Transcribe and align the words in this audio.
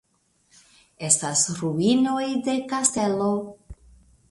Estas 1.07 1.43
ruinoj 1.59 2.25
de 2.49 2.57
kastelo. 2.75 3.31